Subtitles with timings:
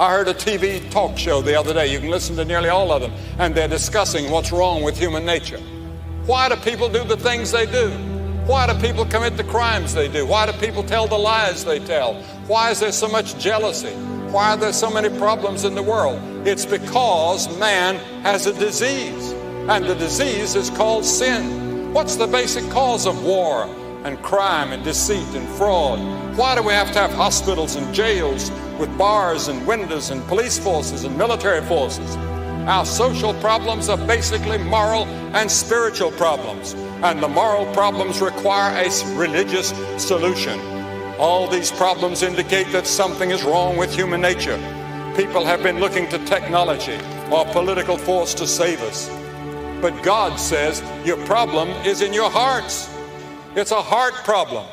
[0.00, 1.92] I heard a TV talk show the other day.
[1.92, 3.10] You can listen to nearly all of them,
[3.40, 5.58] and they're discussing what's wrong with human nature.
[6.24, 7.90] Why do people do the things they do?
[8.46, 10.24] Why do people commit the crimes they do?
[10.24, 12.14] Why do people tell the lies they tell?
[12.46, 13.92] Why is there so much jealousy?
[14.30, 16.20] Why are there so many problems in the world?
[16.46, 19.32] It's because man has a disease,
[19.68, 21.92] and the disease is called sin.
[21.92, 23.66] What's the basic cause of war
[24.04, 25.98] and crime and deceit and fraud?
[26.36, 30.58] Why do we have to have hospitals and jails with bars and windows and police
[30.58, 32.16] forces and military forces?
[32.66, 38.90] Our social problems are basically moral and spiritual problems, and the moral problems require a
[39.16, 40.60] religious solution.
[41.18, 44.58] All these problems indicate that something is wrong with human nature.
[45.16, 46.98] People have been looking to technology
[47.30, 49.08] or political force to save us.
[49.80, 52.88] But God says your problem is in your hearts.
[53.56, 54.66] It's a heart problem.